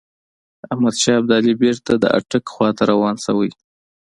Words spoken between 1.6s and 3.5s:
بیرته د اټک خواته روان شوی.